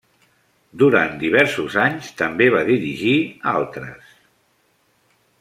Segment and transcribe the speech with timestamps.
[0.81, 3.13] Durant diversos anys també va dirigir
[3.53, 4.17] altres.